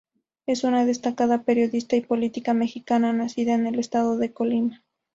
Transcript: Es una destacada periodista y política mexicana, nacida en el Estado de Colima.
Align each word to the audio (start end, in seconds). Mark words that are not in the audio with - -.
Es 0.47 0.63
una 0.63 0.83
destacada 0.83 1.43
periodista 1.43 1.95
y 1.95 2.01
política 2.01 2.55
mexicana, 2.55 3.13
nacida 3.13 3.53
en 3.53 3.67
el 3.67 3.77
Estado 3.77 4.17
de 4.17 4.33
Colima. 4.33 4.81